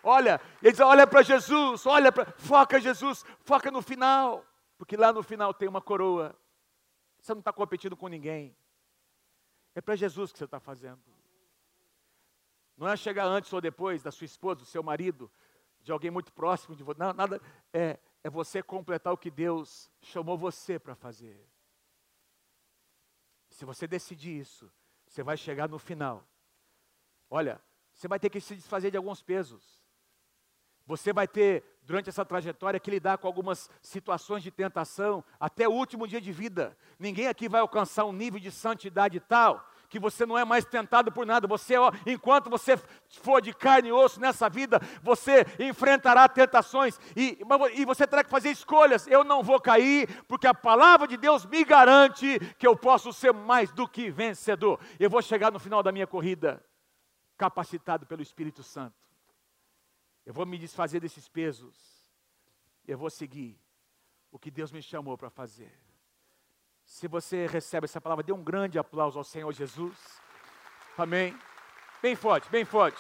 [0.03, 4.45] Olha, ele diz, olha para Jesus, olha para, foca Jesus, foca no final,
[4.77, 6.37] porque lá no final tem uma coroa.
[7.23, 8.55] Você não está competindo com ninguém.
[9.75, 11.18] É para Jesus que você está fazendo.
[12.79, 15.29] Não é chegar antes ou depois da sua esposa, do seu marido,
[15.81, 17.01] de alguém muito próximo de você.
[17.01, 17.43] Não, nada.
[17.73, 21.45] É, é você completar o que Deus chamou você para fazer.
[23.51, 24.71] Se você decidir isso,
[25.07, 26.25] você vai chegar no final.
[27.29, 27.61] Olha,
[27.93, 29.83] você vai ter que se desfazer de alguns pesos.
[30.87, 35.73] Você vai ter, durante essa trajetória, que lidar com algumas situações de tentação até o
[35.73, 36.79] último dia de vida.
[36.97, 41.11] Ninguém aqui vai alcançar um nível de santidade tal que você não é mais tentado
[41.11, 41.47] por nada.
[41.47, 41.75] Você,
[42.07, 42.77] enquanto você
[43.23, 47.39] for de carne e osso nessa vida, você enfrentará tentações e,
[47.75, 49.07] e você terá que fazer escolhas.
[49.07, 53.33] Eu não vou cair, porque a palavra de Deus me garante que eu posso ser
[53.33, 54.79] mais do que vencedor.
[54.99, 56.63] Eu vou chegar no final da minha corrida
[57.37, 58.97] capacitado pelo Espírito Santo.
[60.27, 61.75] Eu vou me desfazer desses pesos.
[62.87, 63.59] Eu vou seguir
[64.31, 65.88] o que Deus me chamou para fazer.
[66.89, 69.95] Se você recebe essa palavra, dê um grande aplauso ao Senhor Jesus.
[70.97, 71.39] Amém.
[72.01, 72.99] Bem forte, bem forte.